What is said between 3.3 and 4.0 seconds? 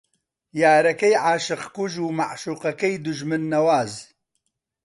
نەواز